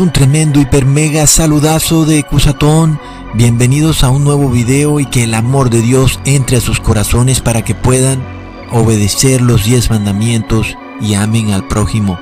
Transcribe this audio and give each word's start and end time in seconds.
Un 0.00 0.12
tremendo 0.12 0.60
hiper 0.60 0.86
mega 0.86 1.26
saludazo 1.26 2.04
de 2.04 2.22
Cusatón. 2.22 3.00
Bienvenidos 3.34 4.04
a 4.04 4.10
un 4.10 4.22
nuevo 4.22 4.48
video 4.48 5.00
y 5.00 5.06
que 5.06 5.24
el 5.24 5.34
amor 5.34 5.70
de 5.70 5.82
Dios 5.82 6.20
entre 6.24 6.58
a 6.58 6.60
sus 6.60 6.78
corazones 6.78 7.40
para 7.40 7.62
que 7.62 7.74
puedan 7.74 8.22
obedecer 8.70 9.40
los 9.40 9.64
10 9.64 9.90
mandamientos 9.90 10.76
y 11.00 11.14
amen 11.14 11.50
al 11.50 11.66
prójimo. 11.66 12.16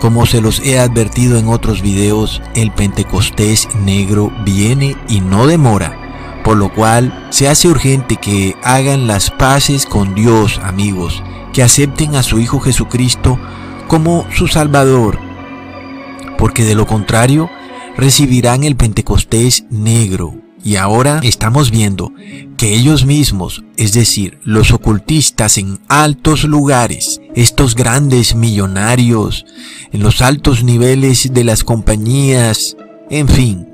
Como 0.00 0.26
se 0.26 0.40
los 0.40 0.58
he 0.58 0.80
advertido 0.80 1.38
en 1.38 1.46
otros 1.46 1.82
videos, 1.82 2.42
el 2.56 2.72
Pentecostés 2.72 3.68
negro 3.84 4.32
viene 4.44 4.96
y 5.08 5.20
no 5.20 5.46
demora, 5.46 6.40
por 6.42 6.56
lo 6.56 6.74
cual 6.74 7.28
se 7.30 7.48
hace 7.48 7.68
urgente 7.68 8.16
que 8.16 8.56
hagan 8.64 9.06
las 9.06 9.30
paces 9.30 9.86
con 9.86 10.16
Dios, 10.16 10.60
amigos, 10.64 11.22
que 11.52 11.62
acepten 11.62 12.16
a 12.16 12.24
su 12.24 12.40
Hijo 12.40 12.58
Jesucristo 12.58 13.38
como 13.86 14.26
su 14.32 14.48
Salvador, 14.48 15.29
porque 16.40 16.64
de 16.64 16.74
lo 16.74 16.86
contrario 16.86 17.50
recibirán 17.98 18.64
el 18.64 18.74
Pentecostés 18.74 19.66
negro. 19.70 20.34
Y 20.64 20.76
ahora 20.76 21.20
estamos 21.22 21.70
viendo 21.70 22.12
que 22.56 22.74
ellos 22.74 23.06
mismos, 23.06 23.62
es 23.76 23.92
decir, 23.92 24.38
los 24.42 24.72
ocultistas 24.72 25.58
en 25.58 25.78
altos 25.88 26.44
lugares, 26.44 27.20
estos 27.34 27.74
grandes 27.74 28.34
millonarios, 28.34 29.44
en 29.92 30.02
los 30.02 30.20
altos 30.22 30.64
niveles 30.64 31.32
de 31.32 31.44
las 31.44 31.62
compañías, 31.62 32.76
en 33.10 33.28
fin, 33.28 33.68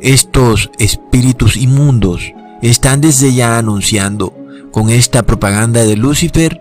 estos 0.00 0.70
espíritus 0.78 1.56
inmundos 1.56 2.32
están 2.62 3.00
desde 3.00 3.32
ya 3.34 3.58
anunciando 3.58 4.34
con 4.70 4.90
esta 4.90 5.22
propaganda 5.22 5.84
de 5.84 5.96
Lucifer 5.96 6.60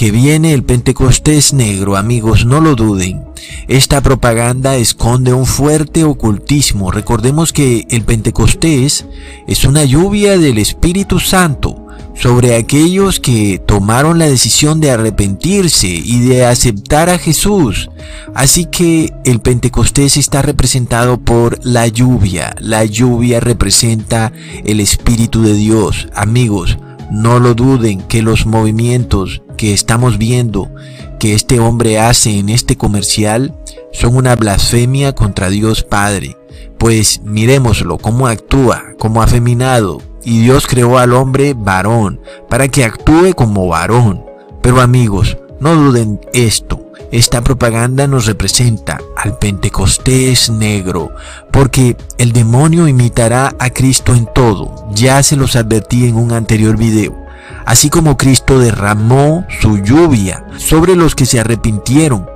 que 0.00 0.10
viene 0.10 0.54
el 0.54 0.64
Pentecostés 0.64 1.52
negro, 1.52 1.94
amigos, 1.94 2.46
no 2.46 2.62
lo 2.62 2.74
duden. 2.74 3.22
Esta 3.68 4.00
propaganda 4.00 4.76
esconde 4.76 5.34
un 5.34 5.44
fuerte 5.44 6.04
ocultismo. 6.04 6.90
Recordemos 6.90 7.52
que 7.52 7.86
el 7.90 8.04
Pentecostés 8.04 9.04
es 9.46 9.64
una 9.66 9.84
lluvia 9.84 10.38
del 10.38 10.56
Espíritu 10.56 11.18
Santo 11.20 11.86
sobre 12.14 12.56
aquellos 12.56 13.20
que 13.20 13.58
tomaron 13.58 14.18
la 14.18 14.26
decisión 14.26 14.80
de 14.80 14.90
arrepentirse 14.90 15.88
y 15.88 16.20
de 16.20 16.46
aceptar 16.46 17.10
a 17.10 17.18
Jesús. 17.18 17.90
Así 18.34 18.64
que 18.64 19.12
el 19.26 19.40
Pentecostés 19.40 20.16
está 20.16 20.40
representado 20.40 21.20
por 21.20 21.58
la 21.62 21.86
lluvia. 21.88 22.56
La 22.58 22.86
lluvia 22.86 23.38
representa 23.38 24.32
el 24.64 24.80
Espíritu 24.80 25.42
de 25.42 25.52
Dios. 25.52 26.08
Amigos, 26.14 26.78
no 27.10 27.38
lo 27.38 27.54
duden 27.54 28.00
que 28.00 28.22
los 28.22 28.46
movimientos 28.46 29.42
que 29.60 29.74
estamos 29.74 30.16
viendo 30.16 30.70
que 31.18 31.34
este 31.34 31.60
hombre 31.60 32.00
hace 32.00 32.38
en 32.38 32.48
este 32.48 32.78
comercial 32.78 33.54
son 33.92 34.16
una 34.16 34.34
blasfemia 34.34 35.14
contra 35.14 35.50
Dios 35.50 35.82
Padre. 35.82 36.38
Pues 36.78 37.20
miremoslo, 37.24 37.98
cómo 37.98 38.26
actúa, 38.26 38.94
como 38.98 39.20
afeminado. 39.20 40.00
Y 40.24 40.40
Dios 40.40 40.66
creó 40.66 40.96
al 40.96 41.12
hombre 41.12 41.52
varón, 41.54 42.22
para 42.48 42.68
que 42.68 42.86
actúe 42.86 43.34
como 43.36 43.68
varón. 43.68 44.24
Pero 44.62 44.80
amigos, 44.80 45.36
no 45.60 45.74
duden 45.74 46.18
esto. 46.32 46.80
Esta 47.12 47.42
propaganda 47.44 48.06
nos 48.06 48.24
representa 48.24 48.98
al 49.14 49.36
Pentecostés 49.36 50.48
negro, 50.48 51.10
porque 51.50 51.98
el 52.16 52.32
demonio 52.32 52.88
imitará 52.88 53.54
a 53.58 53.68
Cristo 53.68 54.14
en 54.14 54.26
todo. 54.34 54.88
Ya 54.94 55.22
se 55.22 55.36
los 55.36 55.54
advertí 55.54 56.06
en 56.06 56.16
un 56.16 56.32
anterior 56.32 56.78
video. 56.78 57.29
Así 57.66 57.90
como 57.90 58.16
Cristo 58.16 58.58
derramó 58.58 59.46
su 59.60 59.78
lluvia 59.78 60.44
sobre 60.56 60.96
los 60.96 61.14
que 61.14 61.26
se 61.26 61.40
arrepintieron, 61.40 62.28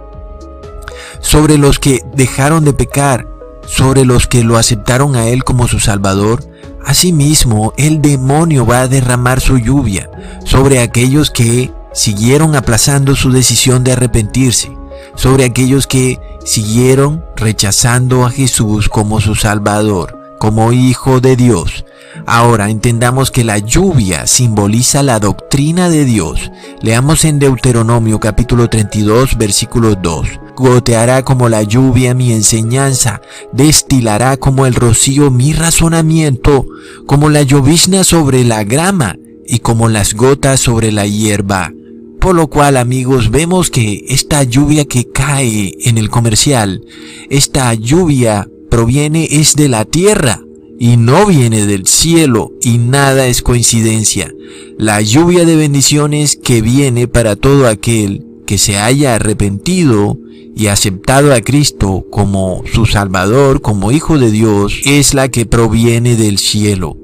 sobre 1.21 1.59
los 1.59 1.79
que 1.79 2.05
dejaron 2.15 2.65
de 2.65 2.73
pecar, 2.73 3.27
sobre 3.67 4.05
los 4.05 4.27
que 4.27 4.45
lo 4.45 4.59
aceptaron 4.59 5.17
a 5.17 5.27
Él 5.27 5.45
como 5.45 5.69
su 5.69 5.81
Salvador, 5.81 6.45
asimismo 6.85 7.73
el 7.77 8.03
demonio 8.03 8.67
va 8.67 8.83
a 8.83 8.89
derramar 8.89 9.41
su 9.41 9.59
lluvia 9.59 10.11
sobre 10.45 10.81
aquellos 10.81 11.31
que 11.31 11.73
siguieron 11.93 12.57
aplazando 12.57 13.17
su 13.17 13.31
decisión 13.31 13.85
de 13.85 13.93
arrepentirse, 13.93 14.71
sobre 15.15 15.45
aquellos 15.45 15.87
que 15.87 16.21
siguieron 16.45 17.25
rechazando 17.37 18.27
a 18.27 18.31
Jesús 18.31 18.89
como 18.89 19.21
su 19.21 19.35
Salvador, 19.35 20.37
como 20.39 20.73
Hijo 20.73 21.21
de 21.21 21.37
Dios. 21.37 21.85
Ahora 22.27 22.71
entendamos 22.71 23.31
que 23.31 23.45
la 23.45 23.59
lluvia 23.59 24.27
simboliza 24.27 25.03
la 25.03 25.19
doctrina 25.19 25.91
de 25.91 26.05
Dios. 26.05 26.51
Leamos 26.81 27.25
en 27.25 27.39
Deuteronomio 27.39 28.21
capítulo 28.21 28.71
32 28.71 29.37
versículo 29.37 29.95
2. 29.95 30.29
Goteará 30.57 31.25
como 31.25 31.49
la 31.49 31.63
lluvia 31.63 32.15
mi 32.15 32.33
enseñanza, 32.33 33.21
destilará 33.53 34.37
como 34.37 34.67
el 34.67 34.75
rocío 34.75 35.31
mi 35.31 35.53
razonamiento, 35.53 36.67
como 37.07 37.29
la 37.29 37.43
llovizna 37.43 38.05
sobre 38.05 38.45
la 38.45 38.63
grama 38.65 39.17
y 39.47 39.59
como 39.59 39.89
las 39.89 40.15
gotas 40.15 40.61
sobre 40.61 40.93
la 40.93 41.07
hierba. 41.07 41.73
Por 42.21 42.37
lo 42.37 42.47
cual, 42.49 42.79
amigos, 42.79 43.31
vemos 43.31 43.69
que 43.69 44.05
esta 44.09 44.45
lluvia 44.45 44.87
que 44.87 45.11
cae 45.11 45.75
en 45.81 45.99
el 45.99 46.09
comercial, 46.09 46.83
esta 47.29 47.75
lluvia 47.75 48.49
proviene 48.71 49.29
es 49.31 49.57
de 49.57 49.69
la 49.69 49.85
tierra 49.85 50.41
y 50.79 50.97
no 50.97 51.27
viene 51.27 51.67
del 51.67 51.87
cielo 51.87 52.53
y 52.63 52.79
nada 52.79 53.27
es 53.27 53.43
coincidencia. 53.43 54.33
La 54.79 55.01
lluvia 55.01 55.45
de 55.45 55.57
bendiciones 55.57 56.37
que 56.37 56.63
viene 56.63 57.09
para 57.09 57.37
todo 57.37 57.69
aquel 57.69 58.25
que 58.47 58.59
se 58.59 58.77
haya 58.77 59.15
arrepentido 59.15 60.19
y 60.57 60.67
aceptado 60.67 61.33
a 61.33 61.41
Cristo 61.41 62.07
como 62.11 62.63
su 62.73 62.87
Salvador, 62.87 63.61
como 63.61 63.93
Hijo 63.93 64.19
de 64.19 64.31
Dios, 64.31 64.81
es 64.85 65.15
la 65.15 65.29
que 65.29 65.47
proviene 65.47 66.17
del 66.17 66.39
cielo. 66.39 66.97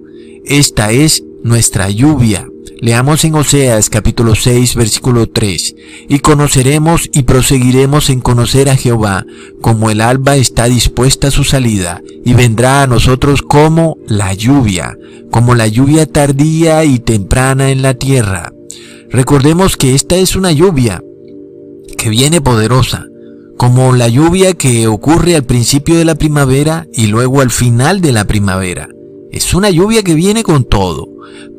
Esta 0.44 0.92
es 0.92 1.24
nuestra 1.42 1.90
lluvia 1.90 2.49
Leamos 2.80 3.24
en 3.24 3.34
Oseas 3.34 3.90
capítulo 3.90 4.34
6 4.34 4.74
versículo 4.74 5.28
3, 5.28 5.74
y 6.08 6.18
conoceremos 6.20 7.08
y 7.12 7.22
proseguiremos 7.22 8.10
en 8.10 8.20
conocer 8.20 8.68
a 8.70 8.76
Jehová, 8.76 9.24
como 9.60 9.90
el 9.90 10.00
alba 10.00 10.36
está 10.36 10.64
dispuesta 10.64 11.28
a 11.28 11.30
su 11.30 11.44
salida, 11.44 12.02
y 12.24 12.34
vendrá 12.34 12.82
a 12.82 12.86
nosotros 12.86 13.42
como 13.42 13.96
la 14.06 14.32
lluvia, 14.34 14.96
como 15.30 15.54
la 15.54 15.66
lluvia 15.66 16.06
tardía 16.06 16.84
y 16.84 16.98
temprana 16.98 17.70
en 17.70 17.82
la 17.82 17.94
tierra. 17.94 18.52
Recordemos 19.10 19.76
que 19.76 19.94
esta 19.94 20.16
es 20.16 20.36
una 20.36 20.52
lluvia 20.52 21.02
que 21.98 22.08
viene 22.08 22.40
poderosa, 22.40 23.06
como 23.58 23.92
la 23.94 24.08
lluvia 24.08 24.54
que 24.54 24.86
ocurre 24.86 25.36
al 25.36 25.44
principio 25.44 25.98
de 25.98 26.06
la 26.06 26.14
primavera 26.14 26.86
y 26.94 27.08
luego 27.08 27.42
al 27.42 27.50
final 27.50 28.00
de 28.00 28.12
la 28.12 28.24
primavera. 28.24 28.88
Es 29.32 29.54
una 29.54 29.70
lluvia 29.70 30.02
que 30.02 30.14
viene 30.14 30.42
con 30.42 30.64
todo. 30.64 31.08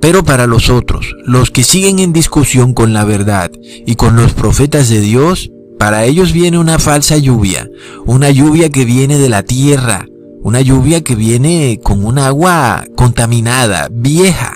Pero 0.02 0.24
para 0.24 0.48
los 0.48 0.70
otros, 0.70 1.16
los 1.26 1.52
que 1.52 1.64
siguen 1.64 2.00
en 2.00 2.14
discusión 2.14 2.74
con 2.74 2.94
la 2.94 3.06
verdad 3.06 3.52
y 3.86 3.96
con 3.96 4.16
los 4.16 4.34
profetas 4.34 4.90
de 4.90 5.00
Dios, 5.00 5.52
para 5.80 6.06
ellos 6.06 6.34
viene 6.34 6.60
una 6.60 6.80
falsa 6.80 7.18
lluvia, 7.18 7.70
una 8.06 8.30
lluvia 8.30 8.70
que 8.70 8.86
viene 8.86 9.18
de 9.18 9.30
la 9.30 9.44
tierra, 9.44 10.06
una 10.44 10.62
lluvia 10.62 11.02
que 11.02 11.16
viene 11.16 11.80
con 11.84 12.04
un 12.04 12.20
agua 12.20 12.86
contaminada, 12.96 13.90
vieja, 13.92 14.54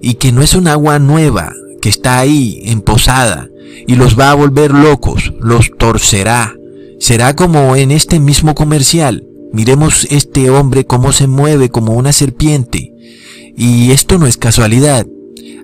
y 0.00 0.14
que 0.14 0.32
no 0.32 0.42
es 0.42 0.54
un 0.54 0.68
agua 0.68 0.98
nueva, 0.98 1.52
que 1.80 1.88
está 1.88 2.18
ahí, 2.18 2.60
emposada, 2.64 3.48
y 3.86 3.96
los 3.96 4.18
va 4.18 4.30
a 4.30 4.34
volver 4.34 4.72
locos, 4.72 5.32
los 5.40 5.70
torcerá. 5.78 6.54
Será 6.98 7.34
como 7.34 7.76
en 7.76 7.90
este 7.90 8.20
mismo 8.20 8.54
comercial. 8.54 9.24
Miremos 9.52 10.06
este 10.10 10.50
hombre 10.50 10.84
cómo 10.86 11.12
se 11.12 11.26
mueve 11.26 11.68
como 11.68 11.92
una 11.92 12.12
serpiente, 12.12 12.92
y 13.56 13.90
esto 13.90 14.18
no 14.18 14.26
es 14.26 14.36
casualidad. 14.38 15.06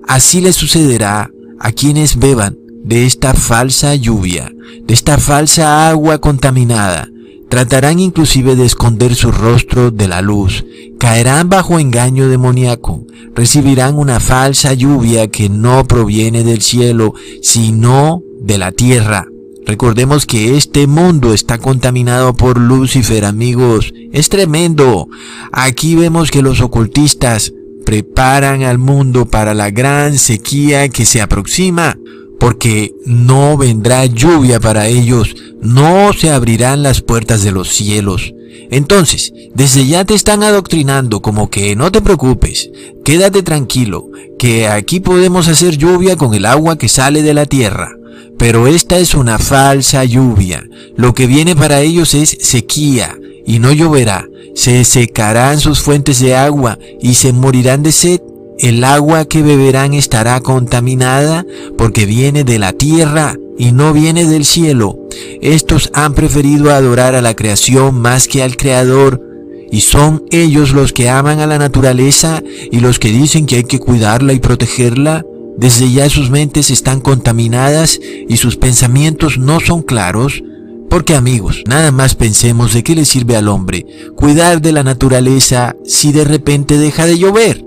Así 0.07 0.41
le 0.41 0.53
sucederá 0.53 1.31
a 1.59 1.73
quienes 1.73 2.19
beban 2.19 2.57
de 2.85 3.07
esta 3.07 3.35
falsa 3.35 3.95
lluvia, 3.95 4.53
de 4.87 4.95
esta 4.95 5.19
falsa 5.19 5.89
agua 5.89 6.19
contaminada. 6.19 7.09
Tratarán 7.49 7.99
inclusive 7.99 8.57
de 8.57 8.67
esconder 8.67 9.15
su 9.15 9.33
rostro 9.33 9.91
de 9.91 10.07
la 10.07 10.21
luz, 10.21 10.67
caerán 10.99 11.49
bajo 11.49 11.79
engaño 11.79 12.29
demoníaco, 12.29 13.07
recibirán 13.35 13.97
una 13.97 14.21
falsa 14.21 14.75
lluvia 14.75 15.29
que 15.29 15.49
no 15.49 15.87
proviene 15.87 16.45
del 16.45 16.61
cielo, 16.61 17.15
sino 17.43 18.23
de 18.43 18.59
la 18.59 18.73
tierra. 18.73 19.27
Recordemos 19.69 20.25
que 20.25 20.57
este 20.57 20.87
mundo 20.87 21.35
está 21.35 21.59
contaminado 21.59 22.33
por 22.33 22.59
Lucifer, 22.59 23.27
amigos. 23.27 23.93
Es 24.15 24.31
tremendo. 24.31 25.09
Aquí 25.53 25.95
vemos 25.95 26.31
que 26.31 26.41
los 26.41 26.63
ocultistas 26.63 27.53
preparan 27.85 28.63
al 28.63 28.79
mundo 28.79 29.27
para 29.27 29.53
la 29.53 29.69
gran 29.69 30.17
sequía 30.17 30.89
que 30.89 31.05
se 31.05 31.21
aproxima, 31.21 31.99
porque 32.41 32.95
no 33.05 33.59
vendrá 33.59 34.07
lluvia 34.07 34.59
para 34.59 34.89
ellos, 34.89 35.37
no 35.61 36.15
se 36.15 36.31
abrirán 36.31 36.83
las 36.83 37.03
puertas 37.03 37.43
de 37.43 37.53
los 37.53 37.69
cielos. 37.69 38.33
Entonces, 38.71 39.35
desde 39.55 39.87
ya 39.87 40.07
te 40.07 40.15
están 40.15 40.45
adoctrinando 40.45 41.21
como 41.21 41.51
que 41.51 41.77
no 41.77 41.93
te 41.93 42.01
preocupes, 42.01 42.71
quédate 43.05 43.43
tranquilo, 43.43 44.07
que 44.39 44.67
aquí 44.67 45.01
podemos 45.01 45.47
hacer 45.47 45.77
lluvia 45.77 46.17
con 46.17 46.33
el 46.33 46.47
agua 46.47 46.79
que 46.79 46.89
sale 46.89 47.21
de 47.21 47.35
la 47.35 47.45
tierra. 47.45 47.98
Pero 48.39 48.67
esta 48.67 48.99
es 48.99 49.15
una 49.15 49.39
falsa 49.39 50.05
lluvia. 50.05 50.69
Lo 50.97 51.15
que 51.15 51.27
viene 51.27 51.57
para 51.57 51.81
ellos 51.81 52.15
es 52.15 52.37
sequía 52.41 53.19
y 53.47 53.59
no 53.59 53.73
lloverá. 53.73 54.29
Se 54.55 54.85
secarán 54.85 55.61
sus 55.61 55.81
fuentes 55.81 56.21
de 56.21 56.37
agua 56.37 56.79
y 57.01 57.15
se 57.15 57.33
morirán 57.33 57.83
de 57.83 57.93
sed. 57.93 58.21
El 58.59 58.83
agua 58.83 59.25
que 59.25 59.43
beberán 59.43 59.95
estará 59.95 60.41
contaminada 60.41 61.47
porque 61.77 62.07
viene 62.07 62.45
de 62.45 62.59
la 62.59 62.73
tierra 62.73 63.37
y 63.57 63.73
no 63.73 63.93
viene 63.93 64.27
del 64.27 64.45
cielo. 64.45 64.99
Estos 65.43 65.91
han 65.95 66.15
preferido 66.15 66.73
adorar 66.73 67.15
a 67.15 67.23
la 67.23 67.35
creación 67.35 68.01
más 68.01 68.29
que 68.29 68.43
al 68.43 68.57
Creador 68.57 69.23
y 69.71 69.83
son 69.83 70.25
ellos 70.31 70.73
los 70.73 70.93
que 70.93 71.11
aman 71.11 71.41
a 71.41 71.47
la 71.47 71.59
naturaleza 71.59 72.43
y 72.71 72.81
los 72.81 72.99
que 72.99 73.11
dicen 73.11 73.47
que 73.47 73.57
hay 73.57 73.65
que 73.65 73.79
cuidarla 73.79 74.33
y 74.33 74.39
protegerla. 74.39 75.25
Desde 75.59 75.91
ya 75.91 76.09
sus 76.09 76.31
mentes 76.31 76.71
están 76.71 77.01
contaminadas 77.01 77.99
y 78.29 78.37
sus 78.37 78.57
pensamientos 78.57 79.39
no 79.39 79.59
son 79.59 79.83
claros. 79.83 80.43
Porque 80.89 81.17
amigos, 81.17 81.65
nada 81.69 81.91
más 81.91 82.15
pensemos 82.15 82.73
de 82.73 82.85
qué 82.85 82.95
le 82.95 83.05
sirve 83.05 83.37
al 83.37 83.49
hombre 83.49 83.85
cuidar 84.17 84.63
de 84.63 84.73
la 84.73 84.85
naturaleza 84.85 85.75
si 85.85 86.13
de 86.13 86.25
repente 86.25 86.79
deja 86.79 87.07
de 87.07 87.19
llover. 87.19 87.65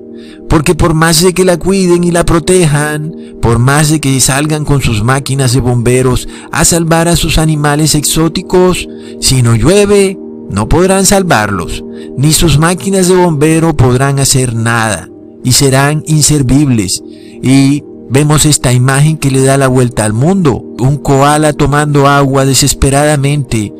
Porque 0.47 0.73
por 0.73 0.93
más 0.93 1.21
de 1.21 1.33
que 1.33 1.43
la 1.43 1.57
cuiden 1.57 2.05
y 2.05 2.11
la 2.11 2.25
protejan, 2.25 3.13
por 3.41 3.59
más 3.59 3.89
de 3.89 3.99
que 3.99 4.19
salgan 4.21 4.63
con 4.63 4.81
sus 4.81 5.03
máquinas 5.03 5.53
de 5.53 5.59
bomberos 5.59 6.29
a 6.51 6.63
salvar 6.63 7.09
a 7.09 7.17
sus 7.17 7.37
animales 7.37 7.93
exóticos, 7.93 8.87
si 9.19 9.41
no 9.43 9.55
llueve, 9.55 10.17
no 10.49 10.67
podrán 10.67 11.05
salvarlos, 11.05 11.83
ni 12.17 12.33
sus 12.33 12.57
máquinas 12.57 13.07
de 13.07 13.15
bombero 13.15 13.75
podrán 13.75 14.19
hacer 14.19 14.53
nada, 14.53 15.09
y 15.43 15.53
serán 15.53 16.03
inservibles. 16.05 17.01
Y 17.41 17.83
vemos 18.09 18.45
esta 18.45 18.73
imagen 18.73 19.17
que 19.17 19.31
le 19.31 19.41
da 19.41 19.57
la 19.57 19.67
vuelta 19.67 20.05
al 20.05 20.13
mundo, 20.13 20.63
un 20.79 20.97
koala 20.97 21.53
tomando 21.53 22.07
agua 22.07 22.45
desesperadamente 22.45 23.73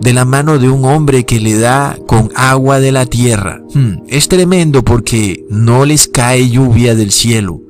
de 0.00 0.12
la 0.12 0.24
mano 0.24 0.58
de 0.58 0.68
un 0.68 0.84
hombre 0.84 1.24
que 1.24 1.40
le 1.40 1.58
da 1.58 1.98
con 2.06 2.30
agua 2.34 2.80
de 2.80 2.92
la 2.92 3.06
tierra. 3.06 3.60
Hmm, 3.74 4.02
es 4.08 4.28
tremendo 4.28 4.84
porque 4.84 5.44
no 5.50 5.84
les 5.84 6.06
cae 6.06 6.48
lluvia 6.48 6.94
del 6.94 7.10
cielo. 7.10 7.62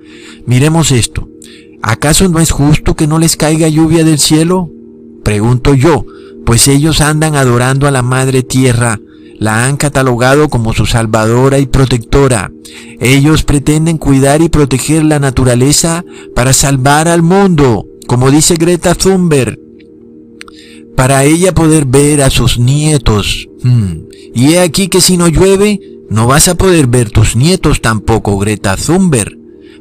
Miremos 0.47 0.93
esto. 0.93 1.29
¿Acaso 1.83 2.29
no 2.29 2.41
es 2.41 2.51
justo 2.51 2.97
que 2.97 3.07
no 3.07 3.19
les 3.19 3.37
caiga 3.37 3.69
lluvia 3.69 4.05
del 4.05 4.19
cielo? 4.19 4.71
Pregunto 5.23 5.75
yo, 5.75 6.05
pues 6.45 6.67
ellos 6.69 7.01
andan 7.01 7.37
adorando 7.37 7.87
a 7.87 7.91
la 7.91 8.03
Madre 8.03 8.43
Tierra, 8.43 9.01
la 9.39 9.65
han 9.67 9.77
catalogado 9.77 10.49
como 10.49 10.75
su 10.75 10.87
salvadora 10.87 11.59
y 11.59 11.67
protectora. 11.67 12.51
Ellos 13.01 13.45
pretenden 13.45 13.99
cuidar 13.99 14.43
y 14.43 14.49
proteger 14.49 15.05
la 15.05 15.19
naturaleza 15.19 16.05
para 16.35 16.53
salvar 16.53 17.09
al 17.09 17.23
mundo, 17.23 17.87
como 18.07 18.31
dice 18.31 18.57
Greta 18.57 18.95
Thunberg, 18.95 19.59
para 20.97 21.25
ella 21.25 21.55
poder 21.55 21.85
ver 21.87 22.23
a 22.23 22.31
sus 22.31 22.59
nietos. 22.59 23.49
Hmm. 23.63 24.09
Y 24.35 24.53
he 24.53 24.61
aquí 24.61 24.89
que 24.89 25.01
si 25.01 25.17
no 25.17 25.29
llueve, 25.29 25.81
no 26.11 26.27
vas 26.27 26.49
a 26.49 26.57
poder 26.57 26.87
ver 26.87 27.11
tus 27.11 27.37
nietos 27.37 27.81
tampoco, 27.81 28.39
Greta 28.39 28.77
Thunberg. 28.77 29.37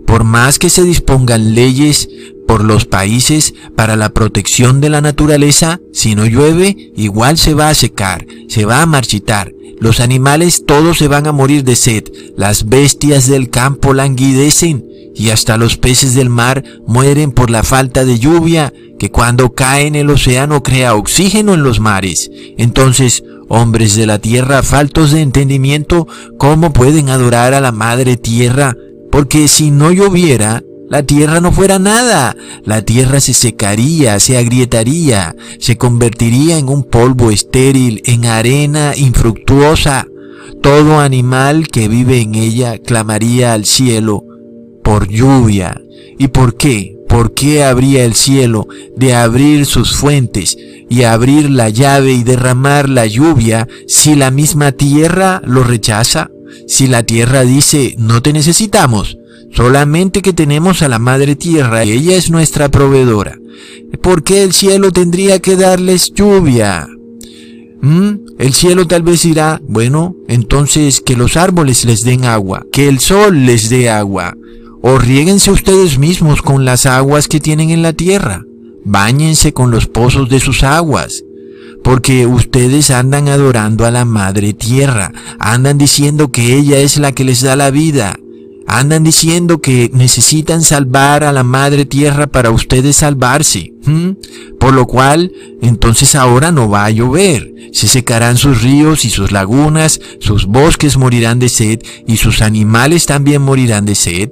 Por 0.05 0.23
más 0.23 0.59
que 0.59 0.69
se 0.69 0.83
dispongan 0.83 1.53
leyes 1.53 2.07
por 2.47 2.63
los 2.63 2.85
países 2.85 3.53
para 3.75 3.95
la 3.95 4.09
protección 4.09 4.81
de 4.81 4.89
la 4.89 5.01
naturaleza, 5.01 5.79
si 5.93 6.15
no 6.15 6.25
llueve, 6.25 6.91
igual 6.95 7.37
se 7.37 7.53
va 7.53 7.69
a 7.69 7.75
secar, 7.75 8.25
se 8.47 8.65
va 8.65 8.81
a 8.81 8.85
marchitar. 8.87 9.53
Los 9.79 9.99
animales 9.99 10.63
todos 10.65 10.97
se 10.97 11.07
van 11.07 11.27
a 11.27 11.31
morir 11.31 11.63
de 11.63 11.75
sed, 11.75 12.05
las 12.35 12.67
bestias 12.67 13.27
del 13.27 13.51
campo 13.51 13.93
languidecen 13.93 14.83
y 15.13 15.29
hasta 15.29 15.57
los 15.57 15.77
peces 15.77 16.15
del 16.15 16.29
mar 16.29 16.63
mueren 16.87 17.31
por 17.31 17.49
la 17.51 17.63
falta 17.63 18.05
de 18.05 18.17
lluvia 18.17 18.73
que 18.97 19.11
cuando 19.11 19.53
cae 19.53 19.87
en 19.87 19.95
el 19.95 20.09
océano 20.09 20.63
crea 20.63 20.95
oxígeno 20.95 21.53
en 21.53 21.63
los 21.63 21.79
mares. 21.79 22.31
Entonces, 22.57 23.23
hombres 23.49 23.95
de 23.95 24.05
la 24.05 24.19
tierra 24.19 24.63
faltos 24.63 25.11
de 25.11 25.21
entendimiento, 25.21 26.07
¿cómo 26.39 26.73
pueden 26.73 27.09
adorar 27.09 27.53
a 27.53 27.61
la 27.61 27.71
madre 27.71 28.17
tierra? 28.17 28.75
Porque 29.11 29.47
si 29.47 29.71
no 29.71 29.91
lloviera, 29.91 30.63
la 30.89 31.03
tierra 31.03 31.41
no 31.41 31.51
fuera 31.51 31.79
nada. 31.79 32.35
La 32.63 32.81
tierra 32.81 33.19
se 33.19 33.33
secaría, 33.33 34.19
se 34.19 34.37
agrietaría, 34.37 35.35
se 35.59 35.77
convertiría 35.77 36.57
en 36.57 36.69
un 36.69 36.83
polvo 36.83 37.29
estéril, 37.29 38.01
en 38.05 38.25
arena 38.25 38.93
infructuosa. 38.95 40.07
Todo 40.61 40.99
animal 40.99 41.67
que 41.67 41.87
vive 41.87 42.21
en 42.21 42.35
ella 42.35 42.77
clamaría 42.77 43.53
al 43.53 43.65
cielo 43.65 44.23
por 44.83 45.09
lluvia. 45.09 45.81
¿Y 46.17 46.29
por 46.29 46.55
qué? 46.55 46.95
¿Por 47.09 47.33
qué 47.33 47.63
habría 47.63 48.05
el 48.05 48.15
cielo 48.15 48.67
de 48.95 49.13
abrir 49.13 49.65
sus 49.65 49.95
fuentes 49.95 50.57
y 50.89 51.03
abrir 51.03 51.49
la 51.49 51.69
llave 51.69 52.13
y 52.13 52.23
derramar 52.23 52.89
la 52.89 53.05
lluvia 53.05 53.67
si 53.87 54.15
la 54.15 54.31
misma 54.31 54.71
tierra 54.71 55.41
lo 55.45 55.63
rechaza? 55.63 56.31
Si 56.67 56.87
la 56.87 57.03
tierra 57.03 57.43
dice, 57.43 57.95
no 57.97 58.21
te 58.21 58.33
necesitamos, 58.33 59.17
solamente 59.57 60.21
que 60.21 60.33
tenemos 60.33 60.83
a 60.83 60.87
la 60.87 60.99
Madre 60.99 61.35
Tierra 61.35 61.83
y 61.83 61.93
ella 61.93 62.15
es 62.15 62.29
nuestra 62.29 62.69
proveedora. 62.69 63.39
¿Por 64.03 64.23
qué 64.23 64.43
el 64.43 64.53
cielo 64.53 64.91
tendría 64.91 65.39
que 65.39 65.55
darles 65.55 66.13
lluvia? 66.13 66.87
¿Mm? 67.81 68.17
El 68.37 68.53
cielo 68.53 68.85
tal 68.85 69.01
vez 69.01 69.23
dirá, 69.23 69.59
bueno, 69.67 70.15
entonces 70.27 71.01
que 71.01 71.15
los 71.15 71.37
árboles 71.37 71.85
les 71.85 72.03
den 72.03 72.25
agua, 72.25 72.67
que 72.71 72.87
el 72.87 72.99
sol 72.99 73.47
les 73.47 73.67
dé 73.69 73.89
agua, 73.89 74.35
o 74.83 74.99
riéguense 74.99 75.49
ustedes 75.49 75.97
mismos 75.97 76.43
con 76.43 76.63
las 76.63 76.85
aguas 76.85 77.27
que 77.27 77.39
tienen 77.39 77.71
en 77.71 77.81
la 77.81 77.93
tierra, 77.93 78.43
báñense 78.85 79.53
con 79.53 79.71
los 79.71 79.87
pozos 79.87 80.29
de 80.29 80.39
sus 80.39 80.61
aguas, 80.61 81.23
porque 81.83 82.27
ustedes 82.27 82.91
andan 82.91 83.27
adorando 83.27 83.87
a 83.87 83.91
la 83.91 84.05
Madre 84.05 84.53
Tierra, 84.53 85.11
andan 85.39 85.79
diciendo 85.79 86.31
que 86.31 86.55
ella 86.55 86.77
es 86.77 86.97
la 86.97 87.11
que 87.11 87.23
les 87.23 87.41
da 87.41 87.55
la 87.55 87.71
vida, 87.71 88.19
andan 88.67 89.05
diciendo 89.05 89.59
que 89.59 89.89
necesitan 89.93 90.61
salvar 90.61 91.23
a 91.23 91.31
la 91.31 91.43
Madre 91.43 91.85
Tierra 91.85 92.27
para 92.27 92.51
ustedes 92.51 92.97
salvarse, 92.97 93.73
por 94.59 94.73
lo 94.73 94.85
cual 94.85 95.31
entonces 95.61 96.15
ahora 96.15 96.51
no 96.51 96.69
va 96.69 96.83
a 96.83 96.91
llover, 96.91 97.53
se 97.71 97.87
secarán 97.87 98.37
sus 98.37 98.61
ríos 98.61 99.05
y 99.05 99.09
sus 99.09 99.31
lagunas, 99.31 100.01
sus 100.19 100.45
bosques 100.45 100.97
morirán 100.97 101.39
de 101.39 101.47
sed 101.47 101.79
y 102.05 102.17
sus 102.17 102.41
animales 102.41 103.05
también 103.05 103.41
morirán 103.41 103.85
de 103.85 103.95
sed, 103.95 104.31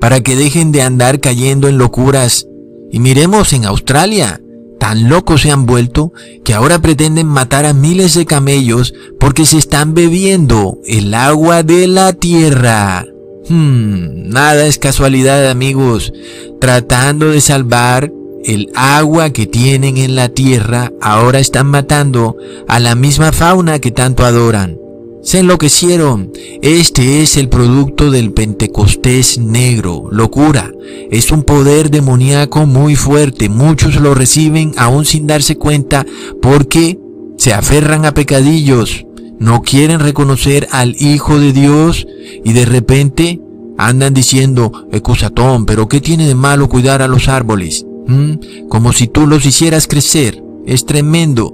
para 0.00 0.20
que 0.20 0.34
dejen 0.34 0.72
de 0.72 0.82
andar 0.82 1.20
cayendo 1.20 1.68
en 1.68 1.78
locuras. 1.78 2.46
Y 2.90 3.00
miremos 3.00 3.52
en 3.52 3.64
Australia, 3.64 4.40
Tan 4.84 5.08
locos 5.08 5.40
se 5.40 5.50
han 5.50 5.64
vuelto 5.64 6.12
que 6.44 6.52
ahora 6.52 6.78
pretenden 6.78 7.26
matar 7.26 7.64
a 7.64 7.72
miles 7.72 8.12
de 8.12 8.26
camellos 8.26 8.92
porque 9.18 9.46
se 9.46 9.56
están 9.56 9.94
bebiendo 9.94 10.76
el 10.84 11.14
agua 11.14 11.62
de 11.62 11.86
la 11.86 12.12
tierra. 12.12 13.06
Hmm, 13.48 14.28
nada 14.28 14.66
es 14.66 14.78
casualidad 14.78 15.48
amigos. 15.48 16.12
Tratando 16.60 17.30
de 17.30 17.40
salvar 17.40 18.12
el 18.44 18.68
agua 18.74 19.30
que 19.30 19.46
tienen 19.46 19.96
en 19.96 20.16
la 20.16 20.28
tierra, 20.28 20.92
ahora 21.00 21.38
están 21.38 21.68
matando 21.68 22.36
a 22.68 22.78
la 22.78 22.94
misma 22.94 23.32
fauna 23.32 23.78
que 23.78 23.90
tanto 23.90 24.26
adoran. 24.26 24.83
Se 25.24 25.38
enloquecieron. 25.38 26.32
Este 26.60 27.22
es 27.22 27.38
el 27.38 27.48
producto 27.48 28.10
del 28.10 28.32
Pentecostés 28.32 29.38
negro, 29.38 30.04
locura. 30.10 30.70
Es 31.10 31.32
un 31.32 31.44
poder 31.44 31.90
demoníaco 31.90 32.66
muy 32.66 32.94
fuerte. 32.94 33.48
Muchos 33.48 33.96
lo 33.96 34.14
reciben 34.14 34.72
aún 34.76 35.06
sin 35.06 35.26
darse 35.26 35.56
cuenta 35.56 36.04
porque 36.42 36.98
se 37.38 37.54
aferran 37.54 38.04
a 38.04 38.12
pecadillos. 38.12 39.06
No 39.38 39.62
quieren 39.62 40.00
reconocer 40.00 40.68
al 40.70 40.94
Hijo 41.00 41.38
de 41.38 41.54
Dios 41.54 42.06
y 42.44 42.52
de 42.52 42.66
repente 42.66 43.40
andan 43.78 44.12
diciendo, 44.12 44.86
Ecusatón, 44.92 45.64
pero 45.64 45.88
¿qué 45.88 46.02
tiene 46.02 46.28
de 46.28 46.34
malo 46.34 46.68
cuidar 46.68 47.00
a 47.00 47.08
los 47.08 47.28
árboles? 47.28 47.86
¿Mm? 48.06 48.68
Como 48.68 48.92
si 48.92 49.08
tú 49.08 49.26
los 49.26 49.46
hicieras 49.46 49.86
crecer. 49.86 50.42
Es 50.66 50.84
tremendo. 50.84 51.53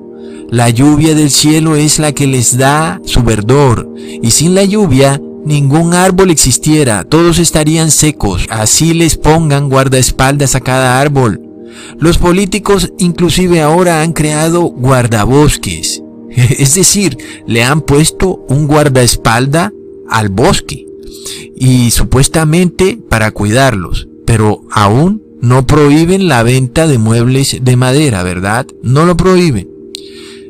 La 0.51 0.69
lluvia 0.69 1.15
del 1.15 1.31
cielo 1.31 1.77
es 1.77 1.99
la 1.99 2.13
que 2.13 2.27
les 2.27 2.59
da 2.59 3.01
su 3.05 3.23
verdor, 3.23 3.89
y 4.23 4.31
sin 4.33 4.55
la 4.55 4.65
lluvia 4.65 5.21
ningún 5.45 5.95
árbol 5.95 6.31
existiera, 6.31 7.05
todos 7.05 7.39
estarían 7.39 7.91
secos, 7.91 8.47
así 8.51 8.93
les 8.95 9.17
pongan 9.17 9.69
guardaespaldas 9.69 10.55
a 10.55 10.61
cada 10.61 11.01
árbol. 11.01 11.41
Los 11.99 12.19
políticos 12.19 12.93
inclusive 12.99 13.63
ahora 13.63 14.03
han 14.03 14.13
creado 14.13 14.63
guardabosques, 14.63 16.03
es 16.31 16.75
decir, 16.75 17.17
le 17.47 17.63
han 17.63 17.81
puesto 17.81 18.45
un 18.49 18.67
guardaespalda 18.67 19.73
al 20.09 20.29
bosque, 20.29 20.87
y 21.57 21.91
supuestamente 21.91 22.99
para 23.09 23.31
cuidarlos, 23.31 24.09
pero 24.27 24.63
aún 24.71 25.23
no 25.41 25.67
prohíben 25.67 26.29
la 26.29 26.43
venta 26.43 26.87
de 26.87 26.99
muebles 26.99 27.59
de 27.63 27.77
madera, 27.77 28.23
¿verdad? 28.23 28.67
No 28.83 29.07
lo 29.07 29.17
prohíben. 29.17 29.70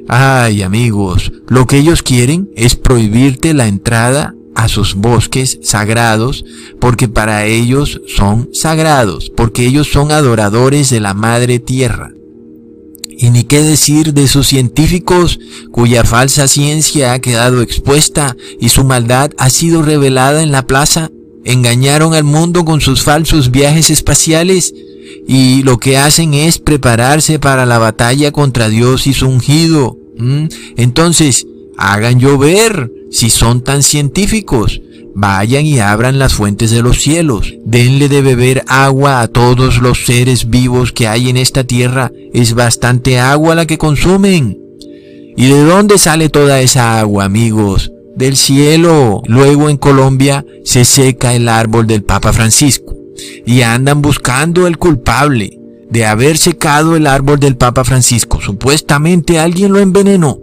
Ay 0.08 0.62
amigos, 0.62 1.32
lo 1.48 1.66
que 1.66 1.78
ellos 1.78 2.02
quieren 2.02 2.50
es 2.56 2.74
prohibirte 2.74 3.54
la 3.54 3.68
entrada 3.68 4.34
a 4.54 4.68
sus 4.68 4.94
bosques 4.94 5.58
sagrados, 5.62 6.44
porque 6.80 7.08
para 7.08 7.46
ellos 7.46 8.00
son 8.08 8.50
sagrados, 8.52 9.30
porque 9.36 9.66
ellos 9.66 9.88
son 9.90 10.12
adoradores 10.12 10.90
de 10.90 11.00
la 11.00 11.14
Madre 11.14 11.60
Tierra. 11.60 12.10
Y 13.08 13.30
ni 13.30 13.44
qué 13.44 13.62
decir 13.62 14.14
de 14.14 14.26
sus 14.28 14.46
científicos 14.46 15.38
cuya 15.70 16.04
falsa 16.04 16.48
ciencia 16.48 17.12
ha 17.12 17.20
quedado 17.20 17.60
expuesta 17.60 18.34
y 18.58 18.70
su 18.70 18.84
maldad 18.84 19.30
ha 19.36 19.50
sido 19.50 19.82
revelada 19.82 20.42
en 20.42 20.52
la 20.52 20.66
plaza. 20.66 21.10
Engañaron 21.44 22.14
al 22.14 22.24
mundo 22.24 22.64
con 22.64 22.80
sus 22.80 23.02
falsos 23.02 23.50
viajes 23.50 23.90
espaciales 23.90 24.74
y 25.26 25.62
lo 25.62 25.78
que 25.78 25.96
hacen 25.96 26.34
es 26.34 26.58
prepararse 26.58 27.38
para 27.38 27.66
la 27.66 27.78
batalla 27.78 28.32
contra 28.32 28.68
Dios 28.68 29.06
y 29.06 29.12
su 29.12 29.28
ungido. 29.28 29.96
Entonces, 30.76 31.46
hagan 31.76 32.20
llover 32.20 32.90
si 33.10 33.30
son 33.30 33.62
tan 33.62 33.82
científicos. 33.82 34.80
Vayan 35.14 35.66
y 35.66 35.80
abran 35.80 36.18
las 36.18 36.34
fuentes 36.34 36.70
de 36.70 36.82
los 36.82 37.00
cielos. 37.00 37.54
Denle 37.64 38.08
de 38.08 38.22
beber 38.22 38.62
agua 38.68 39.20
a 39.20 39.28
todos 39.28 39.78
los 39.78 40.06
seres 40.06 40.48
vivos 40.48 40.92
que 40.92 41.08
hay 41.08 41.28
en 41.28 41.36
esta 41.36 41.64
tierra. 41.64 42.12
Es 42.32 42.54
bastante 42.54 43.18
agua 43.18 43.54
la 43.54 43.66
que 43.66 43.78
consumen. 43.78 44.56
¿Y 45.36 45.46
de 45.46 45.64
dónde 45.64 45.98
sale 45.98 46.28
toda 46.28 46.60
esa 46.60 47.00
agua, 47.00 47.24
amigos? 47.24 47.90
Del 48.16 48.36
cielo. 48.36 49.22
Luego 49.26 49.68
en 49.68 49.78
Colombia 49.78 50.44
se 50.64 50.84
seca 50.84 51.34
el 51.34 51.48
árbol 51.48 51.86
del 51.86 52.02
Papa 52.02 52.32
Francisco. 52.32 52.99
Y 53.46 53.62
andan 53.62 54.02
buscando 54.02 54.66
el 54.66 54.78
culpable 54.78 55.58
de 55.90 56.06
haber 56.06 56.38
secado 56.38 56.96
el 56.96 57.06
árbol 57.06 57.40
del 57.40 57.56
Papa 57.56 57.84
Francisco. 57.84 58.40
Supuestamente 58.40 59.38
alguien 59.38 59.72
lo 59.72 59.80
envenenó. 59.80 60.38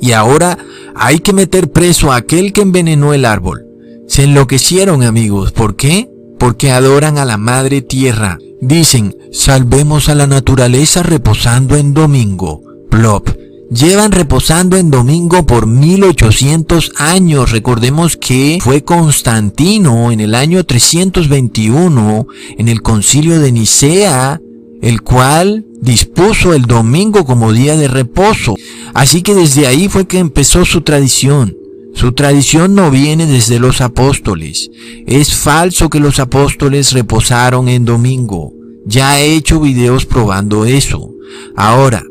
Y 0.00 0.12
ahora 0.12 0.58
hay 0.94 1.20
que 1.20 1.32
meter 1.32 1.70
preso 1.70 2.10
a 2.10 2.16
aquel 2.16 2.52
que 2.52 2.62
envenenó 2.62 3.14
el 3.14 3.24
árbol. 3.24 3.66
Se 4.08 4.24
enloquecieron 4.24 5.04
amigos. 5.04 5.52
¿Por 5.52 5.76
qué? 5.76 6.10
Porque 6.38 6.72
adoran 6.72 7.18
a 7.18 7.24
la 7.24 7.36
madre 7.36 7.82
tierra. 7.82 8.38
Dicen, 8.60 9.16
salvemos 9.30 10.08
a 10.08 10.16
la 10.16 10.26
naturaleza 10.26 11.02
reposando 11.04 11.76
en 11.76 11.94
domingo. 11.94 12.62
Plop. 12.90 13.28
Llevan 13.72 14.12
reposando 14.12 14.76
en 14.76 14.90
domingo 14.90 15.46
por 15.46 15.66
1800 15.66 16.92
años. 16.96 17.50
Recordemos 17.52 18.18
que 18.18 18.58
fue 18.60 18.84
Constantino 18.84 20.12
en 20.12 20.20
el 20.20 20.34
año 20.34 20.64
321 20.64 22.26
en 22.58 22.68
el 22.68 22.82
concilio 22.82 23.40
de 23.40 23.50
Nicea 23.50 24.40
el 24.82 25.00
cual 25.00 25.64
dispuso 25.80 26.52
el 26.52 26.62
domingo 26.62 27.24
como 27.24 27.52
día 27.52 27.76
de 27.76 27.88
reposo. 27.88 28.56
Así 28.92 29.22
que 29.22 29.34
desde 29.34 29.66
ahí 29.66 29.88
fue 29.88 30.06
que 30.06 30.18
empezó 30.18 30.66
su 30.66 30.82
tradición. 30.82 31.56
Su 31.94 32.12
tradición 32.12 32.74
no 32.74 32.90
viene 32.90 33.26
desde 33.26 33.58
los 33.58 33.80
apóstoles. 33.80 34.70
Es 35.06 35.34
falso 35.34 35.88
que 35.88 36.00
los 36.00 36.18
apóstoles 36.18 36.92
reposaron 36.92 37.68
en 37.68 37.84
domingo. 37.84 38.52
Ya 38.84 39.20
he 39.20 39.34
hecho 39.34 39.60
videos 39.60 40.04
probando 40.04 40.64
eso. 40.64 41.10
Ahora, 41.54 42.02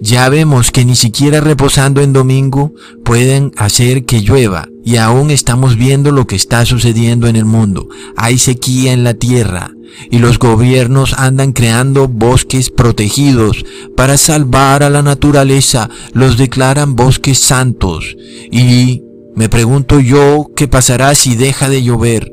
ya 0.00 0.28
vemos 0.28 0.70
que 0.70 0.84
ni 0.84 0.94
siquiera 0.94 1.40
reposando 1.40 2.00
en 2.00 2.12
domingo 2.12 2.72
pueden 3.04 3.52
hacer 3.56 4.04
que 4.04 4.20
llueva 4.20 4.68
y 4.84 4.96
aún 4.96 5.30
estamos 5.30 5.76
viendo 5.76 6.12
lo 6.12 6.26
que 6.26 6.36
está 6.36 6.64
sucediendo 6.64 7.26
en 7.26 7.36
el 7.36 7.44
mundo. 7.44 7.88
Hay 8.16 8.38
sequía 8.38 8.92
en 8.92 9.04
la 9.04 9.14
tierra 9.14 9.72
y 10.10 10.18
los 10.18 10.38
gobiernos 10.38 11.14
andan 11.14 11.52
creando 11.52 12.08
bosques 12.08 12.70
protegidos 12.70 13.64
para 13.96 14.16
salvar 14.16 14.82
a 14.82 14.90
la 14.90 15.02
naturaleza. 15.02 15.90
Los 16.12 16.38
declaran 16.38 16.94
bosques 16.94 17.38
santos. 17.38 18.16
Y 18.50 19.02
me 19.34 19.48
pregunto 19.48 20.00
yo 20.00 20.46
qué 20.56 20.68
pasará 20.68 21.14
si 21.14 21.36
deja 21.36 21.68
de 21.68 21.82
llover. 21.82 22.32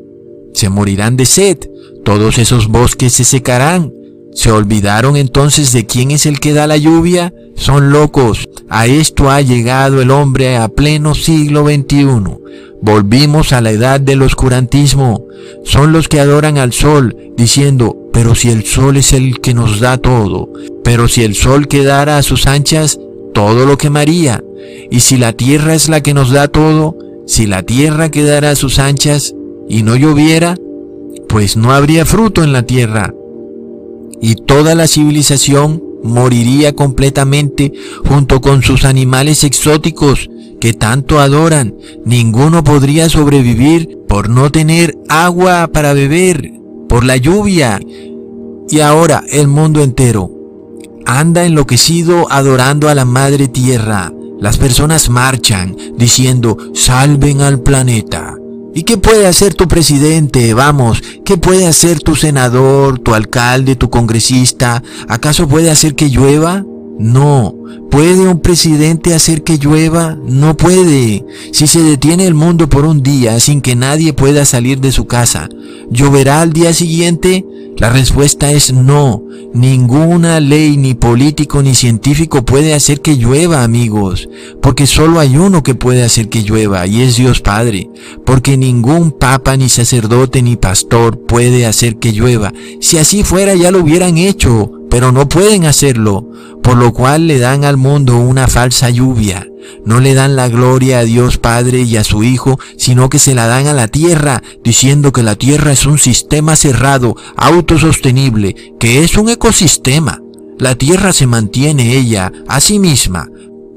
Se 0.53 0.69
morirán 0.69 1.17
de 1.17 1.25
sed. 1.25 1.57
Todos 2.03 2.37
esos 2.37 2.67
bosques 2.67 3.13
se 3.13 3.23
secarán. 3.23 3.91
¿Se 4.35 4.51
olvidaron 4.51 5.15
entonces 5.15 5.71
de 5.71 5.85
quién 5.85 6.11
es 6.11 6.25
el 6.25 6.41
que 6.41 6.53
da 6.53 6.67
la 6.67 6.75
lluvia? 6.75 7.33
Son 7.55 7.91
locos. 7.91 8.49
A 8.69 8.85
esto 8.85 9.31
ha 9.31 9.39
llegado 9.39 10.01
el 10.01 10.11
hombre 10.11 10.57
a 10.57 10.67
pleno 10.67 11.15
siglo 11.15 11.65
XXI. 11.65 12.05
Volvimos 12.81 13.53
a 13.53 13.61
la 13.61 13.71
edad 13.71 14.01
del 14.01 14.21
oscurantismo. 14.21 15.25
Son 15.63 15.93
los 15.93 16.09
que 16.09 16.19
adoran 16.19 16.57
al 16.57 16.73
sol, 16.73 17.15
diciendo, 17.37 17.95
pero 18.11 18.35
si 18.35 18.49
el 18.49 18.65
sol 18.65 18.97
es 18.97 19.13
el 19.13 19.39
que 19.39 19.53
nos 19.53 19.79
da 19.79 19.97
todo, 19.97 20.49
pero 20.83 21.07
si 21.07 21.23
el 21.23 21.33
sol 21.33 21.69
quedara 21.69 22.17
a 22.17 22.23
sus 22.23 22.45
anchas, 22.45 22.99
todo 23.33 23.65
lo 23.65 23.77
quemaría. 23.77 24.43
Y 24.91 24.99
si 24.99 25.15
la 25.15 25.31
tierra 25.31 25.73
es 25.73 25.87
la 25.87 26.03
que 26.03 26.13
nos 26.13 26.31
da 26.31 26.49
todo, 26.49 26.97
si 27.25 27.47
la 27.47 27.63
tierra 27.63 28.11
quedara 28.11 28.51
a 28.51 28.55
sus 28.55 28.79
anchas 28.79 29.33
y 29.69 29.83
no 29.83 29.95
lloviera, 29.95 30.55
pues 31.29 31.55
no 31.55 31.71
habría 31.73 32.05
fruto 32.05 32.43
en 32.43 32.51
la 32.51 32.63
tierra 32.63 33.13
y 34.25 34.33
toda 34.33 34.73
la 34.73 34.87
civilización 34.87 35.83
moriría 36.03 36.73
completamente 36.73 37.71
junto 38.07 38.41
con 38.41 38.63
sus 38.63 38.83
animales 38.83 39.43
exóticos 39.43 40.31
que 40.59 40.73
tanto 40.73 41.19
adoran. 41.19 41.75
Ninguno 42.05 42.63
podría 42.63 43.07
sobrevivir 43.07 43.99
por 44.07 44.29
no 44.29 44.51
tener 44.51 44.97
agua 45.09 45.69
para 45.71 45.93
beber, 45.93 46.53
por 46.89 47.03
la 47.05 47.17
lluvia. 47.17 47.79
Y 48.67 48.79
ahora 48.79 49.23
el 49.29 49.47
mundo 49.47 49.83
entero 49.83 50.31
anda 51.05 51.45
enloquecido 51.45 52.25
adorando 52.31 52.89
a 52.89 52.95
la 52.95 53.05
Madre 53.05 53.47
Tierra. 53.47 54.11
Las 54.39 54.57
personas 54.57 55.07
marchan 55.07 55.77
diciendo, 55.99 56.57
salven 56.73 57.41
al 57.41 57.59
planeta. 57.59 58.35
¿Y 58.77 58.83
qué 58.83 58.97
puede 58.97 59.25
hacer 59.25 59.53
tu 59.53 59.69
presidente? 59.69 60.53
Vamos, 60.53 61.01
¿qué 61.23 61.37
puede 61.37 61.65
hacer 61.65 62.01
tu 62.01 62.17
senador, 62.17 62.99
tu 62.99 63.13
alcalde, 63.13 63.77
tu 63.77 63.89
congresista? 63.89 64.83
¿Acaso 65.07 65.47
puede 65.47 65.71
hacer 65.71 65.95
que 65.95 66.09
llueva? 66.09 66.65
No. 66.99 67.55
¿Puede 67.91 68.27
un 68.27 68.39
presidente 68.39 69.13
hacer 69.13 69.43
que 69.43 69.57
llueva? 69.57 70.17
No 70.25 70.57
puede. 70.57 71.25
Si 71.51 71.67
se 71.67 71.81
detiene 71.81 72.25
el 72.25 72.33
mundo 72.33 72.67
por 72.69 72.85
un 72.85 73.03
día 73.03 73.39
sin 73.39 73.61
que 73.61 73.75
nadie 73.75 74.13
pueda 74.13 74.45
salir 74.45 74.79
de 74.79 74.91
su 74.91 75.05
casa, 75.05 75.49
¿lloverá 75.89 76.41
al 76.41 76.53
día 76.53 76.73
siguiente? 76.73 77.45
La 77.77 77.89
respuesta 77.89 78.51
es 78.51 78.71
no. 78.71 79.23
Ninguna 79.53 80.39
ley, 80.39 80.77
ni 80.77 80.93
político, 80.93 81.61
ni 81.61 81.75
científico 81.75 82.43
puede 82.43 82.73
hacer 82.73 83.01
que 83.01 83.15
llueva, 83.15 83.63
amigos. 83.63 84.29
Porque 84.61 84.87
solo 84.87 85.19
hay 85.19 85.37
uno 85.37 85.63
que 85.63 85.75
puede 85.75 86.03
hacer 86.03 86.29
que 86.29 86.43
llueva, 86.43 86.87
y 86.87 87.01
es 87.01 87.17
Dios 87.17 87.41
Padre. 87.41 87.89
Porque 88.25 88.57
ningún 88.57 89.11
papa, 89.11 89.57
ni 89.57 89.67
sacerdote, 89.67 90.41
ni 90.41 90.55
pastor 90.55 91.19
puede 91.25 91.65
hacer 91.65 91.97
que 91.97 92.13
llueva. 92.13 92.53
Si 92.79 92.97
así 92.97 93.23
fuera 93.23 93.55
ya 93.55 93.71
lo 93.71 93.79
hubieran 93.79 94.17
hecho, 94.17 94.71
pero 94.95 95.11
no 95.11 95.27
pueden 95.27 95.65
hacerlo. 95.65 96.25
Por 96.63 96.77
lo 96.77 96.93
cual 96.93 97.27
le 97.27 97.37
dan 97.37 97.65
al 97.65 97.75
mundo 97.75 98.17
una 98.17 98.47
falsa 98.47 98.89
lluvia. 98.89 99.45
No 99.83 99.99
le 99.99 100.13
dan 100.13 100.37
la 100.37 100.47
gloria 100.47 100.99
a 100.99 101.03
Dios 101.03 101.37
Padre 101.37 101.81
y 101.81 101.97
a 101.97 102.05
su 102.05 102.23
Hijo, 102.23 102.57
sino 102.77 103.09
que 103.09 103.19
se 103.19 103.35
la 103.35 103.45
dan 103.45 103.67
a 103.67 103.73
la 103.73 103.89
tierra, 103.89 104.41
diciendo 104.63 105.11
que 105.11 105.21
la 105.21 105.35
tierra 105.35 105.73
es 105.73 105.85
un 105.85 105.99
sistema 105.99 106.55
cerrado, 106.55 107.17
autosostenible, 107.35 108.55
que 108.79 109.03
es 109.03 109.17
un 109.17 109.27
ecosistema. 109.27 110.21
La 110.59 110.75
tierra 110.75 111.11
se 111.11 111.27
mantiene 111.27 111.97
ella 111.97 112.31
a 112.47 112.61
sí 112.61 112.79
misma, 112.79 113.27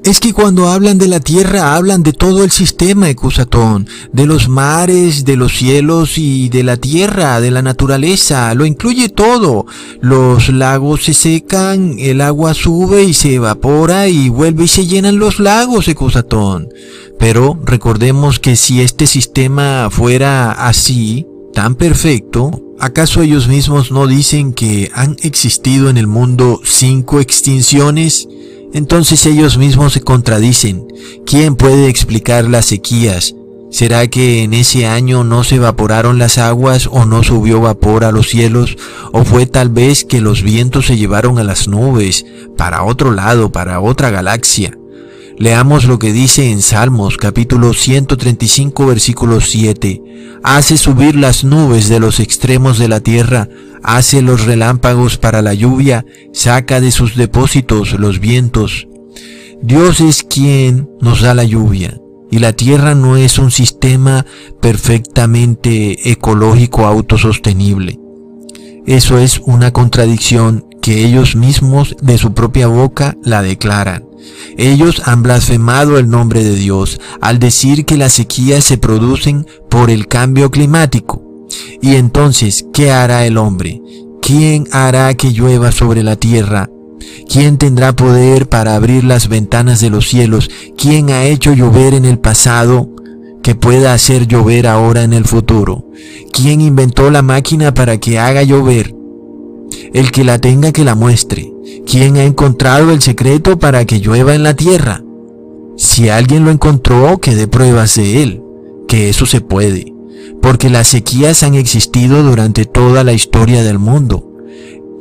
es 0.03 0.19
que 0.19 0.33
cuando 0.33 0.69
hablan 0.69 0.97
de 0.97 1.07
la 1.07 1.19
tierra 1.19 1.75
hablan 1.75 2.03
de 2.03 2.13
todo 2.13 2.43
el 2.43 2.51
sistema 2.51 3.09
ecusatón, 3.09 3.87
de 4.13 4.25
los 4.25 4.47
mares, 4.47 5.25
de 5.25 5.35
los 5.35 5.57
cielos 5.57 6.17
y 6.17 6.49
de 6.49 6.63
la 6.63 6.77
tierra, 6.77 7.41
de 7.41 7.51
la 7.51 7.61
naturaleza, 7.61 8.53
lo 8.53 8.65
incluye 8.65 9.09
todo. 9.09 9.65
Los 10.01 10.49
lagos 10.49 11.03
se 11.03 11.13
secan, 11.13 11.95
el 11.99 12.21
agua 12.21 12.53
sube 12.53 13.03
y 13.03 13.13
se 13.13 13.35
evapora 13.35 14.07
y 14.07 14.29
vuelve 14.29 14.65
y 14.65 14.67
se 14.69 14.87
llenan 14.87 15.19
los 15.19 15.39
lagos 15.39 15.87
ecusatón. 15.87 16.69
Pero 17.19 17.59
recordemos 17.65 18.39
que 18.39 18.55
si 18.55 18.81
este 18.81 19.05
sistema 19.05 19.89
fuera 19.91 20.51
así, 20.51 21.27
tan 21.53 21.75
perfecto, 21.75 22.61
¿acaso 22.79 23.21
ellos 23.21 23.49
mismos 23.49 23.91
no 23.91 24.07
dicen 24.07 24.53
que 24.53 24.89
han 24.93 25.17
existido 25.23 25.89
en 25.89 25.97
el 25.97 26.07
mundo 26.07 26.61
cinco 26.63 27.19
extinciones? 27.19 28.29
Entonces 28.73 29.25
ellos 29.25 29.57
mismos 29.57 29.93
se 29.93 30.01
contradicen. 30.01 30.87
¿Quién 31.25 31.55
puede 31.55 31.87
explicar 31.87 32.45
las 32.45 32.65
sequías? 32.65 33.35
¿Será 33.71 34.07
que 34.07 34.43
en 34.43 34.53
ese 34.55 34.87
año 34.87 35.23
no 35.23 35.43
se 35.43 35.55
evaporaron 35.55 36.17
las 36.17 36.39
aguas 36.39 36.87
o 36.91 37.05
no 37.05 37.21
subió 37.23 37.61
vapor 37.61 38.03
a 38.03 38.11
los 38.11 38.29
cielos? 38.29 38.77
¿O 39.11 39.23
fue 39.23 39.45
tal 39.45 39.69
vez 39.69 40.05
que 40.05 40.21
los 40.21 40.41
vientos 40.41 40.87
se 40.87 40.97
llevaron 40.97 41.37
a 41.37 41.43
las 41.43 41.67
nubes 41.67 42.25
para 42.57 42.83
otro 42.83 43.11
lado, 43.11 43.51
para 43.51 43.79
otra 43.79 44.09
galaxia? 44.09 44.75
Leamos 45.37 45.85
lo 45.85 45.99
que 45.99 46.11
dice 46.11 46.51
en 46.51 46.61
Salmos 46.61 47.15
capítulo 47.15 47.73
135 47.73 48.87
versículo 48.87 49.39
7. 49.39 50.01
Hace 50.43 50.77
subir 50.77 51.15
las 51.15 51.43
nubes 51.43 51.89
de 51.89 51.99
los 51.99 52.19
extremos 52.19 52.77
de 52.77 52.87
la 52.87 52.99
tierra, 52.99 53.47
hace 53.83 54.21
los 54.21 54.45
relámpagos 54.45 55.17
para 55.17 55.41
la 55.41 55.53
lluvia, 55.53 56.05
saca 56.33 56.81
de 56.81 56.91
sus 56.91 57.15
depósitos 57.15 57.93
los 57.99 58.19
vientos. 58.19 58.87
Dios 59.61 59.99
es 60.01 60.23
quien 60.23 60.89
nos 61.01 61.21
da 61.21 61.33
la 61.33 61.43
lluvia. 61.43 61.99
y 62.31 62.37
la 62.37 62.53
Tierra 62.53 62.93
no 62.93 63.17
es 63.17 63.39
un 63.39 63.49
sistema 63.49 64.23
perfectamente 64.61 66.11
ecológico 66.11 66.85
autosostenible. 66.85 67.99
Eso 68.85 69.17
es 69.17 69.39
una 69.45 69.71
contradicción 69.71 70.65
que 70.81 71.05
ellos 71.05 71.35
mismos 71.35 71.95
de 72.01 72.17
su 72.17 72.33
propia 72.33 72.67
boca 72.67 73.17
la 73.23 73.41
declaran. 73.41 74.05
Ellos 74.57 75.01
han 75.05 75.23
blasfemado 75.23 75.97
el 75.97 76.09
nombre 76.09 76.43
de 76.43 76.55
Dios 76.55 76.99
al 77.21 77.39
decir 77.39 77.85
que 77.85 77.97
las 77.97 78.13
sequías 78.13 78.63
se 78.63 78.77
producen 78.77 79.45
por 79.69 79.89
el 79.89 80.07
cambio 80.07 80.51
climático. 80.51 81.28
Y 81.81 81.95
entonces, 81.95 82.65
¿qué 82.73 82.91
hará 82.91 83.25
el 83.25 83.37
hombre? 83.37 83.81
¿Quién 84.21 84.67
hará 84.71 85.13
que 85.15 85.31
llueva 85.31 85.71
sobre 85.71 86.03
la 86.03 86.15
tierra? 86.15 86.69
¿Quién 87.27 87.57
tendrá 87.57 87.95
poder 87.95 88.47
para 88.47 88.75
abrir 88.75 89.03
las 89.03 89.27
ventanas 89.27 89.79
de 89.81 89.89
los 89.89 90.07
cielos? 90.07 90.49
¿Quién 90.77 91.09
ha 91.09 91.25
hecho 91.25 91.53
llover 91.53 91.93
en 91.93 92.05
el 92.05 92.19
pasado 92.19 92.89
que 93.41 93.55
pueda 93.55 93.93
hacer 93.93 94.27
llover 94.27 94.67
ahora 94.67 95.03
en 95.03 95.13
el 95.13 95.25
futuro? 95.25 95.85
¿Quién 96.31 96.61
inventó 96.61 97.09
la 97.09 97.21
máquina 97.21 97.73
para 97.73 97.97
que 97.99 98.19
haga 98.19 98.43
llover? 98.43 98.93
El 99.93 100.11
que 100.11 100.23
la 100.23 100.39
tenga 100.39 100.71
que 100.71 100.83
la 100.83 100.95
muestre. 100.95 101.51
¿Quién 101.85 102.17
ha 102.17 102.23
encontrado 102.23 102.91
el 102.91 103.01
secreto 103.01 103.57
para 103.57 103.85
que 103.85 103.99
llueva 103.99 104.35
en 104.35 104.43
la 104.43 104.55
tierra? 104.55 105.03
Si 105.77 106.09
alguien 106.09 106.45
lo 106.45 106.51
encontró, 106.51 107.19
que 107.19 107.35
dé 107.35 107.47
pruebas 107.47 107.95
de 107.95 108.21
él, 108.21 108.41
que 108.87 109.09
eso 109.09 109.25
se 109.25 109.39
puede, 109.39 109.93
porque 110.41 110.69
las 110.69 110.87
sequías 110.87 111.43
han 111.43 111.55
existido 111.55 112.23
durante 112.23 112.65
toda 112.65 113.03
la 113.03 113.13
historia 113.13 113.63
del 113.63 113.79
mundo, 113.79 114.25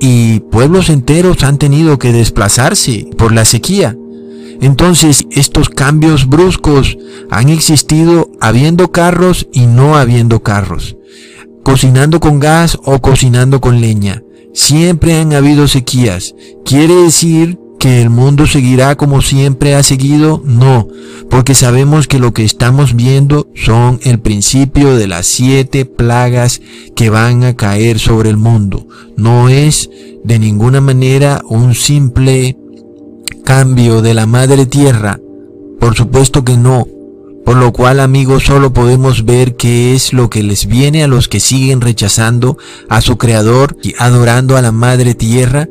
y 0.01 0.41
pueblos 0.41 0.91
enteros 0.91 1.43
han 1.43 1.59
tenido 1.59 1.99
que 1.99 2.13
desplazarse 2.13 3.09
por 3.17 3.33
la 3.33 3.45
sequía. 3.45 3.97
Entonces 4.61 5.27
estos 5.31 5.69
cambios 5.69 6.29
bruscos 6.29 6.97
han 7.31 7.49
existido 7.49 8.31
habiendo 8.41 8.91
carros 8.91 9.49
y 9.53 9.67
no 9.67 9.97
habiendo 9.97 10.43
carros, 10.43 10.97
cocinando 11.63 12.21
con 12.21 12.41
gas 12.41 12.79
o 12.85 13.01
cocinando 13.01 13.61
con 13.61 13.81
leña, 13.81 14.23
Siempre 14.59 15.17
han 15.17 15.33
habido 15.35 15.69
sequías. 15.69 16.35
¿Quiere 16.65 16.93
decir 16.95 17.61
que 17.79 18.03
el 18.03 18.11
mundo 18.11 18.47
seguirá 18.47 18.97
como 18.97 19.23
siempre 19.23 19.75
ha 19.75 19.83
seguido? 19.83 20.43
No, 20.45 20.89
porque 21.31 21.55
sabemos 21.55 22.09
que 22.09 22.19
lo 22.19 22.33
que 22.33 22.45
estamos 22.45 22.95
viendo 22.97 23.49
son 23.55 24.01
el 24.03 24.21
principio 24.21 24.97
de 24.97 25.07
las 25.07 25.27
siete 25.27 25.85
plagas 25.85 26.61
que 26.97 27.11
van 27.11 27.45
a 27.45 27.55
caer 27.55 27.99
sobre 27.99 28.31
el 28.31 28.37
mundo. 28.37 28.87
No 29.17 29.49
es 29.49 29.91
de 30.25 30.39
ninguna 30.39 30.81
manera 30.81 31.43
un 31.49 31.75
simple 31.75 32.57
cambio 33.45 34.03
de 34.03 34.15
la 34.15 34.27
madre 34.27 34.67
tierra. 34.67 35.19
Por 35.81 35.95
supuesto 35.97 36.45
que 36.45 36.57
no, 36.57 36.87
por 37.45 37.57
lo 37.57 37.73
cual 37.73 38.01
amigos 38.01 38.45
solo 38.45 38.75
podemos 38.75 39.25
ver 39.25 39.57
qué 39.57 39.95
es 39.95 40.13
lo 40.13 40.29
que 40.29 40.43
les 40.43 40.67
viene 40.67 41.03
a 41.03 41.09
los 41.09 41.29
que 41.29 41.41
siguen 41.41 41.81
rechazando 41.81 42.59
a 42.91 43.01
su 43.01 43.17
Creador 43.17 43.77
y 43.83 43.95
adorando 43.99 44.57
a 44.59 44.61
la 44.61 44.71
Madre 44.71 45.15
Tierra, 45.15 45.67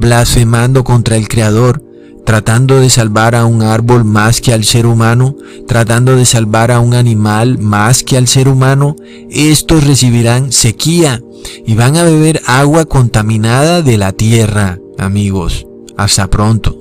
blasfemando 0.00 0.82
contra 0.82 1.16
el 1.16 1.28
Creador, 1.28 1.82
tratando 2.24 2.80
de 2.80 2.90
salvar 2.90 3.34
a 3.34 3.44
un 3.44 3.62
árbol 3.62 4.04
más 4.04 4.40
que 4.40 4.52
al 4.52 4.64
ser 4.64 4.86
humano, 4.86 5.36
tratando 5.68 6.16
de 6.16 6.24
salvar 6.24 6.70
a 6.70 6.80
un 6.80 6.94
animal 6.94 7.58
más 7.58 8.02
que 8.02 8.16
al 8.16 8.26
ser 8.26 8.48
humano, 8.48 8.96
estos 9.30 9.86
recibirán 9.86 10.52
sequía 10.52 11.22
y 11.66 11.74
van 11.74 11.96
a 11.96 12.04
beber 12.04 12.40
agua 12.46 12.86
contaminada 12.86 13.82
de 13.82 13.98
la 13.98 14.12
tierra, 14.12 14.78
amigos. 14.98 15.66
Hasta 15.96 16.28
pronto. 16.28 16.76